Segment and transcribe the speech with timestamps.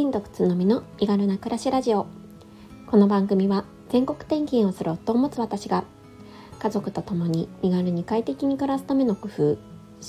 [0.00, 2.06] 勤族つのみの身軽な暮らしラジオ。
[2.86, 5.84] この番組は全国転勤をする夫を持つ私が
[6.58, 9.58] 家族と共に身軽に快適に暮らすための工夫思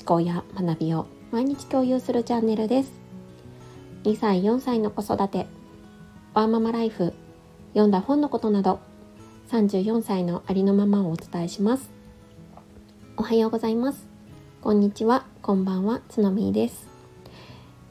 [0.05, 2.93] 考や学びを毎日共有するチャンネルです。
[4.05, 5.45] 2歳4歳の子育て
[6.34, 7.12] ワーママライフ
[7.73, 8.80] 読んだ本のことなど
[9.49, 11.89] 34歳のありのままをお伝えします。
[13.17, 14.08] おはようございます。
[14.62, 16.88] こんにちはこんばんはつのみです。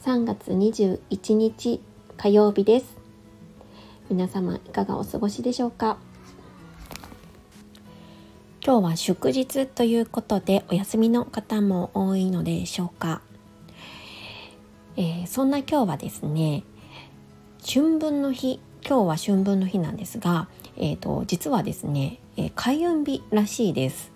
[0.02, 1.82] 3月21日
[2.22, 2.98] 火曜日です。
[4.10, 5.96] 皆様いかがお過ごしでしょうか？
[8.62, 13.22] 今日は祝日ということでお休みの方も多いのでしょうか、
[14.98, 16.62] えー、そんな今日はですね
[17.66, 20.46] 春分の日今日は春分の日なんですが、
[20.76, 24.12] えーと、実はですね、えー、開運日らしいです。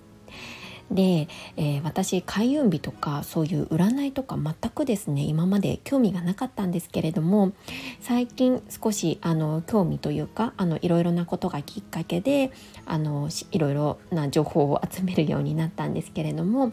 [0.90, 7.52] で、えー、私開運日とかそういう占いとか全くですね今まで興味がなかったんですけれども
[8.00, 12.52] 最近少しあの興味というかあのいろいろなことがきっかけで
[12.86, 16.72] あのいろいろな情報を集めるようになったんですけれども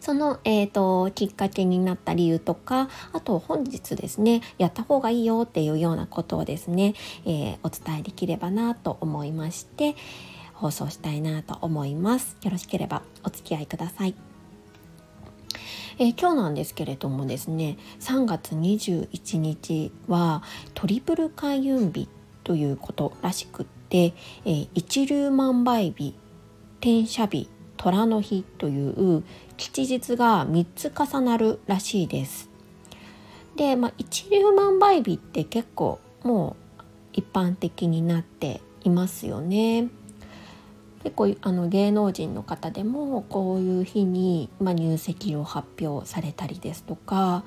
[0.00, 9.96] その、えーと、きっかけになった理由とかあと本日ですねやった方がいいよっていうようなことをですね、えー、お伝えできればなと思いまして、
[10.60, 14.14] 放送したいなと思いますよろしければお付き合いください
[15.98, 22.08] えー、今日なんですけれどもですね3月21日はトリプル開運日
[22.42, 26.14] ということらしくって、えー、一粒万倍日
[26.80, 29.24] 天赦日虎の日という
[29.56, 32.50] 吉日が3つ重なるらしいです。
[33.56, 36.82] で、まあ、一粒万倍日って結構もう
[37.14, 39.88] 一般的になっていますよね。
[41.02, 47.42] 結構あの芸能人の方でもこういう日に、まあ、入籍を発表されたりですとか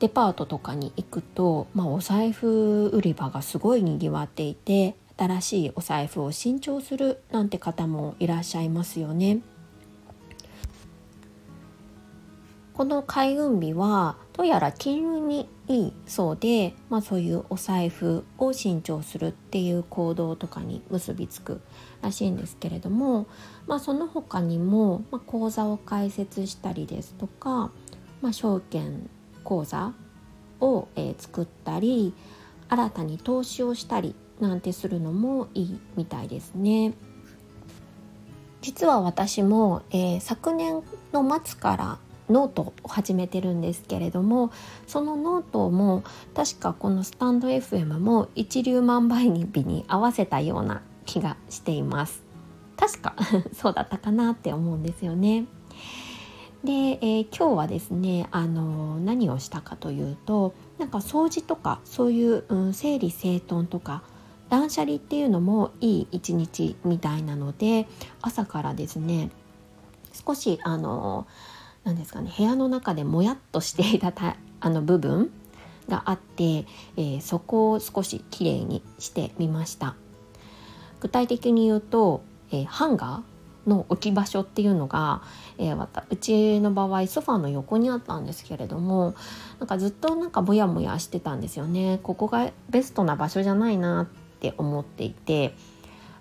[0.00, 9.40] デパートとかに行くと、まあ、お財布売り場がすごいにぎわっていて新しいお財布を新調するなんて方もいらっしゃいますよね。
[12.74, 21.60] この開運日はどうやら金運にいいそうで、まあ、そういうお財布を新調するっていう行動とかに結びつく
[22.02, 23.28] らしいんですけれども、
[23.68, 27.70] まあ、その他にも、まあ、口座を開設したりですとか、
[28.20, 29.08] まあ、証券
[29.44, 29.94] 口座
[30.60, 32.12] を、えー、作ったり
[32.68, 36.94] 新たに投資をしたりなんてするのもいいみたいですね。
[38.62, 40.82] 実は私も、えー、昨年
[41.12, 41.98] の末から
[42.30, 44.50] ノートを始めてるんですけれども
[44.86, 46.02] そのノートも
[46.34, 52.22] 確かこのスタンド FM も一粒万倍日に合わせたような気がしています。
[52.76, 53.14] 確か
[53.54, 55.46] そうだったかなって思うんですよね。
[56.64, 64.02] で、えー、今日はですねあの何をしたかというとなんか掃除とかそういう、うん、整理整頓とか
[64.48, 67.86] 断捨離っていうのもいい一日みたいなので
[68.22, 69.30] 朝からですね
[70.26, 71.26] 少しあの
[71.84, 75.30] 何ですかね部屋の中でもやっとしていたたあの部分
[75.88, 79.94] があって、えー、そこを少しきれいにしてみました。
[81.00, 85.22] 具体的に言うと、えー、ハンガーの置き場所っていうのが、
[85.58, 89.14] えー、うちの場合ソファーの横にあったんですけれども
[89.58, 92.00] なんかずっとなんかモヤモヤしてたんですよね。
[92.02, 94.06] ここがベストな場所じゃないなっ
[94.40, 95.54] て思っていて、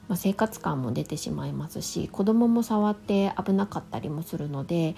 [0.09, 4.95] まあ、生活感も出てしまいますし子供も触って危なかったりもするので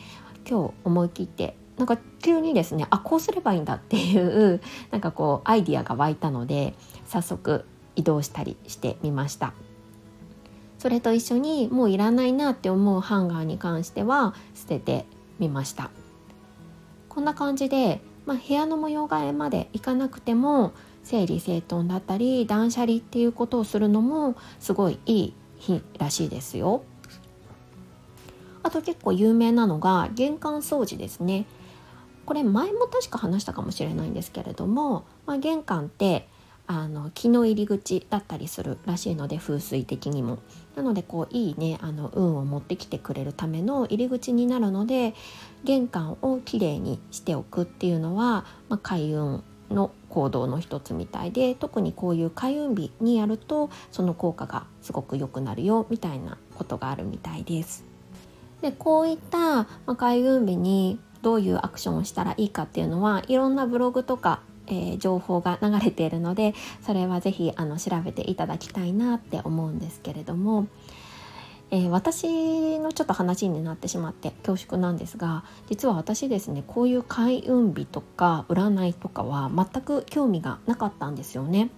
[0.47, 4.61] 今日思い切ってなんか急にですねあこうすればいいんだっていう
[4.91, 6.75] なんかこうアイディアが湧いたので
[7.06, 9.53] 早速移動したりしてみました
[10.78, 15.06] それと一緒にもういらないなって思うハンガーに関しては捨てて
[15.39, 15.89] みました
[17.09, 20.73] こんな感じで、まあ、部屋の模様替えまでいかなくても
[21.03, 26.83] 整理整頓だったり断捨離っていうことをするのもすごいいい日らしいですよ。
[28.65, 31.45] あと結構有名なのが玄関掃除ですね
[32.25, 36.27] これ前も確か話したかもしれないんですけれども、まあ、玄関って
[36.65, 40.39] あの木の入り口だったりするらしいので風水的にも
[40.75, 45.13] なのでこういいねあの運を持ってきてくれるための入り口になるので
[45.63, 57.94] 玄関をきれいにしておくっていうのは、まあ、開運の行動の一つみたいで特にこういう開運日にやるとその効果がすごく良くなるよみたいなことがあるみたいです。
[58.62, 66.54] でこういった、ま、開運日にどういうアクションをしたらいいかっていうのはいろんなブログとか、えー、情報が流れているので
[66.86, 70.68] それは是非あの調べていただきたいなって思うんですけれども、
[71.72, 81.69] えー、私のちょっと話になってしまって恐縮なんですが実は私ですねこういう開運日とか占いとかは全く興味がなかったんですよね。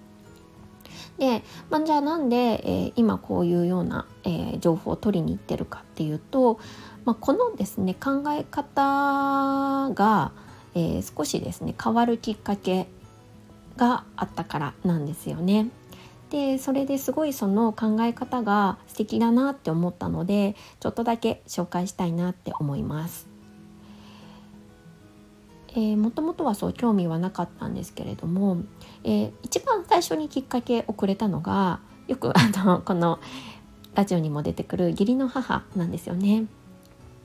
[1.18, 6.60] で、まあ、じゃあなんで、えー、今こういうような、えー、情報を取りに行ってるかっていうと、
[7.06, 10.32] まあ、このですね考え方が、
[10.76, 12.88] えー、少しですね変わるきっかけ
[13.78, 15.70] があったからなんですよね。
[16.30, 23.27] でそれですごいその考え方が素敵だなって思ったのでちょっとだけ紹介したいなって思います。
[25.78, 28.58] えー、もともとはそう興味はなかったんですけれども、
[29.04, 33.20] えー、一番最初にきっかけをくれたのがよく あのこの
[33.94, 36.46] ラジオにも出てくる義理の母なんですよね。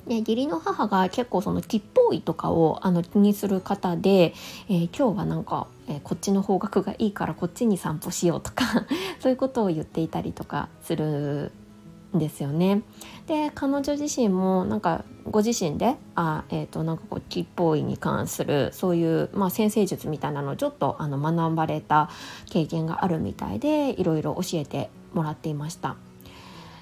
[0.06, 4.34] で義理の母が結構その吉報位とかをあの気にする方で、
[4.68, 8.64] えー、今日はなんか、えー、こっちの方角がいいからこっちに散歩しようとか
[9.20, 11.52] そういうことを言っていたりとかする
[12.14, 12.82] ですよね。
[13.26, 22.10] で彼女自身もなんかご自身であ、えーと、なんかこう吉報位に関するそういう、まあ、先生術みたいなのをちょっとあの学ばれた
[22.50, 25.96] 経験があるみたいでいろいろ教えてもらっていました。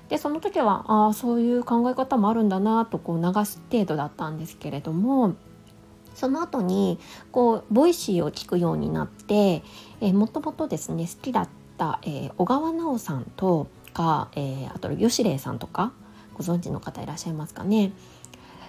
[0.09, 5.35] でその時はああそういう考え方もあるんだなとこう流す程度だったんですけれども
[6.15, 6.99] その後に
[7.31, 9.63] こうボイシーを聞くようになって、
[10.01, 11.49] えー、もともとですね好きだっ
[11.79, 15.93] た、えー、小川奈緒さんとか、えー、あと吉礼さんとか
[16.35, 17.93] ご存知の方いらっしゃいますかね。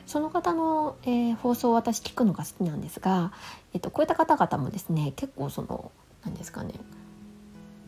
[0.06, 3.32] その方の、えー、放送を私聞くのが好きなんですが、
[3.74, 5.92] えっと、こういった方々もですね結構その
[6.26, 6.74] 何ですかね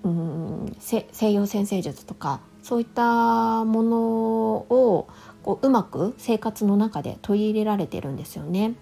[0.03, 5.07] うん西洋先生術とかそういったものを
[5.43, 8.75] こううまく生活の中で取り入れられてるんですよね。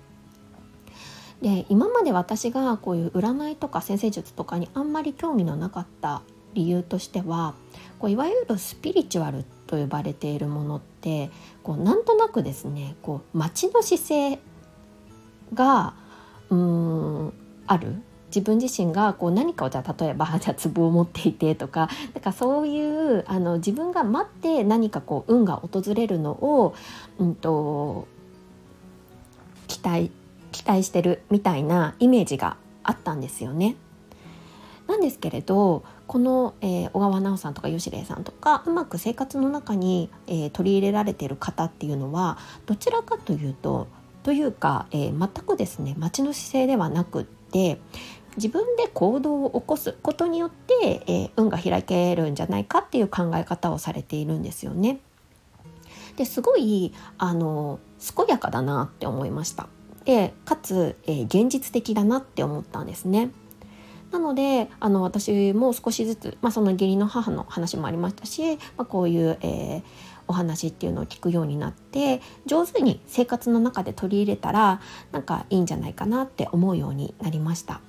[1.41, 6.21] で今まで私がこういう占いとか先生術とかにあんまり興味のなかった
[6.53, 7.53] 理由としては
[7.99, 11.29] こういわゆるスピリチュアルと呼ばれているものって
[11.63, 14.39] こうなんとなくですねこう待の姿勢
[15.53, 15.93] が
[16.49, 17.33] うーん
[17.67, 18.01] ある
[18.33, 26.73] 自分自身がこう何かをじゃあ例えばじゃあ壺を持っていてとかなんかそういうあの自分が待って何かこう運が訪れるのを、
[27.19, 28.07] うんと、
[29.67, 30.11] 期待
[30.51, 33.75] 期待してるみたいなイメージがあったんですよね。
[35.01, 42.37] なんですけれどこの、えー、小川奈緒さんとか吉礼さんとかうまく生活の中に、えー、取り入れられている方っていうのは
[42.67, 43.87] どちらかというと
[44.21, 47.81] というか、えー、全くですね待ちの姿勢ではなくって
[48.35, 54.99] 自分で行動を起こすことによって、えー、運が開けるんじゃないかっていう考え方をされているんですよね。
[56.15, 57.79] ですごいあの
[58.15, 59.67] 健やかだなって思いました。
[60.05, 63.31] でかつ、えー、現実的だなって思ったんですね。
[64.11, 69.83] なのであの私も少しずつ、まあ、その義理の母の話もありましたし、まあ、こういう、えー、
[70.27, 74.81] お話っていうのを聞くようになって上手に生活の中で取り入れたら
[75.11, 77.81] なんかいいんじゃないかなって思うようになりました。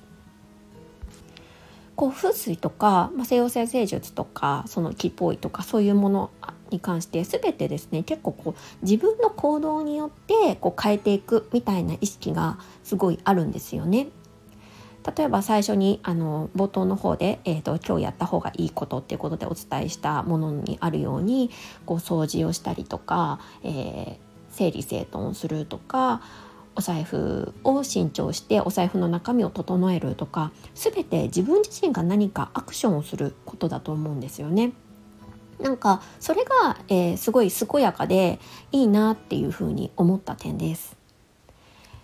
[1.95, 6.31] こう風水とか、まあ、西洋先生術とかその気っぽいとかそういうもの
[6.71, 14.07] に関して全てですね結構こう自分の行動によってこう変えていくみたいな意識がすごいあるんですよね。
[15.05, 21.51] 例えば最初にあの冒頭の方で、えーと、今日やった方がいいことっていうことでお伝えしたものにあるように
[21.85, 24.17] こう掃除をしたりとか、えー、
[24.49, 26.21] 整理整頓するとか
[26.75, 34.71] お財布を新調してお財布の中身を整えるとか全て自分自身が何かアクションをすることだと思うんですよね。
[35.59, 38.39] なんかそれが、えー、すごい健やかで
[38.71, 41.02] いいなっていうふうに思った点です。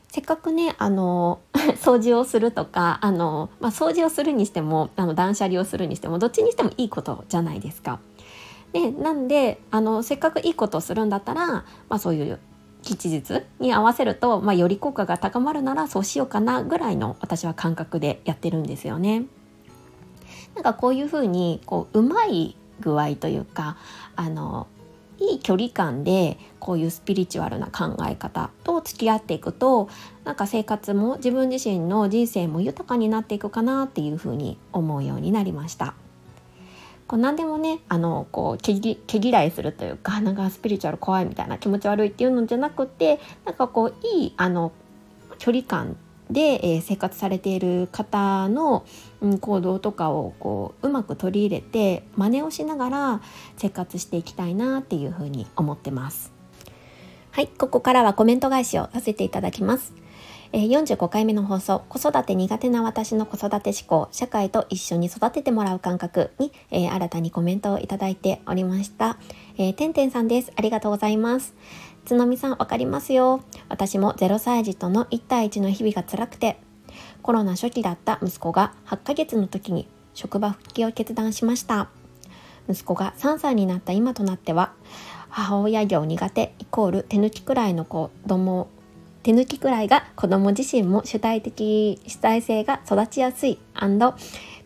[0.10, 8.00] せっかくねあの 掃除をするとかあの、まあ、掃除をするにしてもあの断捨離をするにしてもどっちにしてもいいことじゃないですか。
[8.74, 12.40] でなんであのせっかくいいことをするんだったら、まあ、そういう
[12.84, 19.26] 吉日に合わせると、まあ、より効果が高まるならそうしようかなぐらいの私は感覚でやってるんですよね。
[20.56, 23.78] なんかこういうふうにこううまい具合というか
[24.16, 24.68] あの
[25.20, 29.90] いい距離感でこういうスピリチュアルな考え方と付き合っていくと
[30.24, 35.94] なんか生活も自分自身の人生も豊かになっていくかなっていうふうに思うようになりました。
[37.08, 38.72] こう何でもねあのこう毛
[39.18, 44.72] 嫌いするというかなんかスピリチュアル怖いみたいな気持ち悪いっていうのじゃなくてなんかこういいあの
[45.40, 45.98] 距離感
[46.30, 48.86] で、えー、生活されている方の、
[49.22, 53.22] うん、行動とかをこううまく取り入れて真似をしながら
[53.58, 56.32] 生活していきたいなっていうふうに思ってます。
[57.32, 59.94] はい、ここからはコメント返しをさせていただきます。
[60.52, 69.18] えー、45回目の放送子育て苦手な私の子育て思考社会と一緒に育ててもらう感覚に、えー、新たにコメントをいただいておりました、
[69.62, 70.54] えー、てんてんさんです。
[70.56, 71.54] ありがとうございます。
[72.06, 73.44] つのみさんわかりますよ。
[73.68, 76.62] 私も0歳児との1対1の日々が辛くて
[77.22, 81.90] コロナ初期だった息子が8ヶ月の時に職場復帰を決断しました。
[82.70, 84.72] 息子が3歳になった今となっては
[85.28, 88.70] 母親業苦手イコール手抜きくらいの子供
[89.24, 93.60] 手抜きくらいが子供自身も主体的主体性が育ちやすい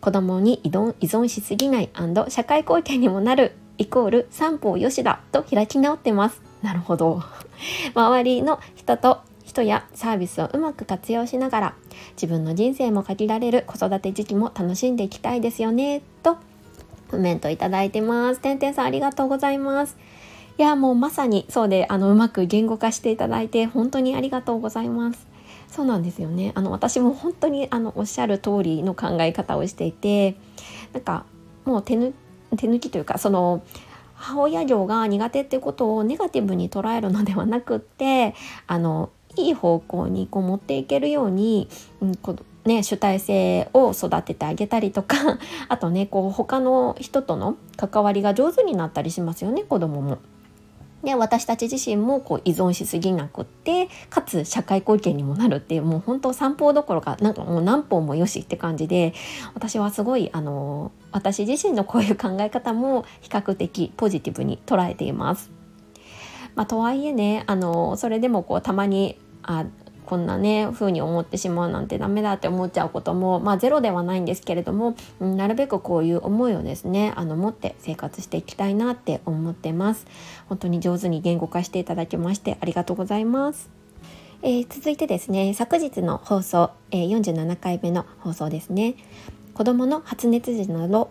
[0.00, 1.90] 子供に依存しすぎない
[2.28, 7.22] 社会貢献にもなるイコール三方よしだと開き直ってますなるほど
[7.94, 11.74] 周りの人と人やサービスをうまく活用しながら
[12.12, 16.38] 自分の人生も限られる子育て時期も楽しんでいきたいですよねと
[17.10, 18.40] コメントいただいてます。
[18.40, 19.96] てんてんさんありがとうございます。
[20.58, 25.26] いやもうまさにそうであのうまく言語化していただいて本当にありがとうございます。
[25.68, 30.36] そうなんですよねあの私も本当にあのおっしゃる通りの考え方をしていて
[30.92, 31.24] なんか
[31.64, 32.12] もう手抜
[32.56, 33.62] 手抜きというかその
[34.14, 38.34] 母親業が苦手ってことをネガティブに捉えるのではなくって
[38.66, 41.68] あのいい方向にこう持っていけるように、
[42.00, 45.16] うん、こね、主体性を育ててあげたりとか
[45.68, 50.18] あとねこう他の人との関わりが上手になったりしますよね子供も。
[51.04, 59.14] で私たち自身もこう依存しすぎなくってかつ社会貢献にもなるっていうもう本当散歩どころかなんかもう何本もよしって感じで
[59.54, 65.50] 私はすごいあの私自身のこういう考え方も比較的ポジティブに捉えています。
[66.54, 69.66] まあ、とはいえねあのそれでもこうたまにあ
[70.06, 80.06] こんなね風に思ってしまうなんてダメだって思っちゃうこともまあゼロではないんですけれども、うん、なるべくこういう思いをですねあの持って生活していきたいなって思ってます。
[80.48, 83.70] 本当に上手に言語化していただきましてありがとうございます。
[84.42, 88.94] えー、続いてですね昨日の放送、えー、47回目の放送ですね。
[89.54, 91.10] 子どもの発熱時など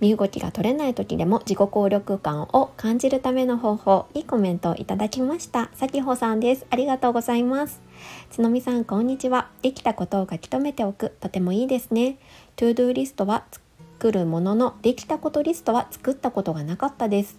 [0.00, 5.70] 身動きが取れない時でも自己効力感を感じるための方法にコメントをいただきました。
[5.74, 6.66] さきほさんです。
[6.70, 7.80] ありがとうございます。
[8.30, 9.50] つのみさんこんにちは。
[9.62, 11.10] できたことを書き留めておく。
[11.20, 12.18] とてもいいですね。
[12.56, 13.44] トゥードゥーリストは
[14.00, 17.38] 作るもののできたことリストは作ったことがなかったです。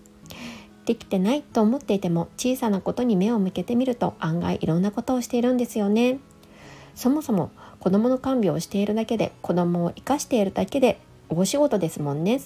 [0.85, 6.19] できてないと思っていても小さなことに目を向けてみると案外いろんなことをしているんですよね。
[6.95, 12.41] そもそも子供の看病をしているだけで子供を生かしているだけで大仕事ですもんね。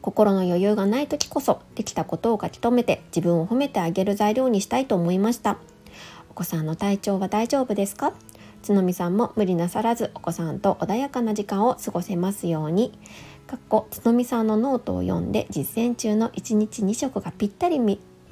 [0.00, 5.58] 心の余裕がない時こそできたことを書き留めて自分を褒めてあげる材料にしたいと思いました。
[6.30, 8.12] お子さんの体調は大丈夫ですか？
[8.66, 12.98] 角見さんも無理なさらずお子さんと穏やかな時間を過ごせますように。
[13.46, 17.78] かっこ角見さんのノートを読んで実践中の1日2食がぴったり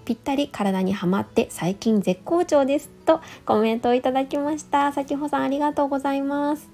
[0.06, 4.92] ぴったり体にはまって最近絶好調ですとコメントをいただきました。
[4.92, 6.70] 先ほさんありがとうございます。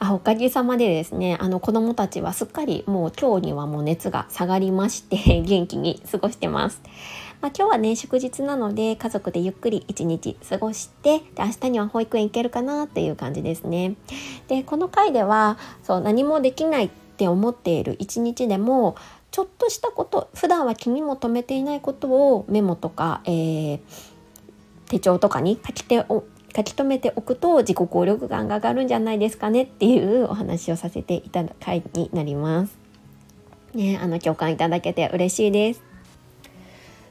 [0.00, 6.82] あおかげさまでですねあの子供たちはすっかりもう今日にはもう熱が下がりまして 元気に過ごしてます。
[7.40, 13.94] まあ、今日はね祝日なので家族でゆっくり一日過ごしてで明日には保育園行けるかなっていう感じですね。
[14.48, 18.96] でこの回ではそう何もできないって思っている一日でも
[19.30, 23.80] ちょっとしたこと普段は気にも留めていないことをメモとか、えー、
[24.88, 32.76] 手帳とかに書き手を書き留めておくと自己効力感が上がるんじゃないですかねっていうお話をさせていただ回になります。
[33.74, 35.82] ね、あの共感いただけて嬉しいです。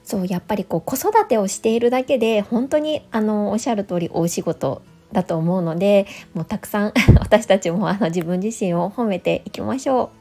[0.04, 10.19] そうやっぱりこう子育てをしているだけで本当にあのおっしゃる通り大仕事だと思うのでもうたくさん 私たちもあの自分自身を褒めていきましょう。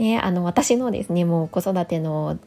[0.00, 2.38] ね、あの私のですねもう子育ての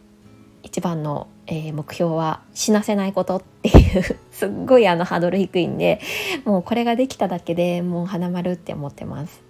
[0.63, 6.01] 一番の、えー、目標は死なせないことっていうすっごいあのハードル低いんで
[6.45, 9.42] もうこれができただけでもう花丸って思ってます。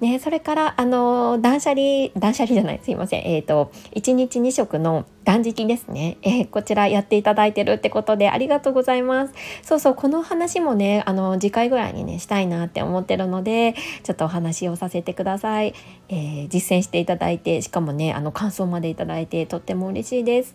[0.00, 3.20] ね、それからあの断捨離断捨離じゃないすいません。
[3.26, 9.34] えっ、ー、と1日2食の断食ですね、えー、こちらやっていただいてるってことでありがとうございます。
[9.62, 15.74] そうそうこの話もねあの次回ぐらいにねしたいなって思ってるのでちょっとお話をさせてください、
[16.08, 20.54] えー、実践していただいてしかもねあの感想までいただいてとっても嬉しいです。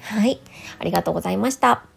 [0.00, 0.40] はい。
[0.78, 1.93] ありがとうございました。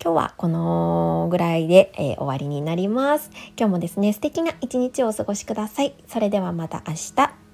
[0.00, 3.30] 今日はこのぐらいで、えー、終わりになります。
[3.58, 5.94] 今日もですね、素敵な一日をお過ごしください。
[6.06, 7.47] それではまた明日。